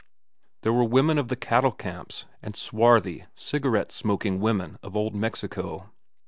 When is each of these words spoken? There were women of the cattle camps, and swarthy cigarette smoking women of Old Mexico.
There 0.63 0.73
were 0.73 0.83
women 0.83 1.19
of 1.19 1.27
the 1.27 1.35
cattle 1.35 1.71
camps, 1.71 2.25
and 2.41 2.55
swarthy 2.55 3.25
cigarette 3.35 3.91
smoking 3.91 4.39
women 4.39 4.79
of 4.81 4.97
Old 4.97 5.13
Mexico. 5.15 5.91